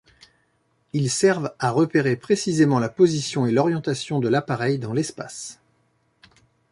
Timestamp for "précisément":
2.15-2.79